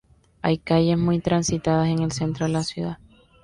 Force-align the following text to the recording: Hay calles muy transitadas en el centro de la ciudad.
Hay 0.41 0.57
calles 0.57 0.97
muy 0.97 1.19
transitadas 1.19 1.87
en 1.89 1.99
el 1.99 2.11
centro 2.11 2.47
de 2.47 2.51
la 2.53 2.63
ciudad. 2.63 2.97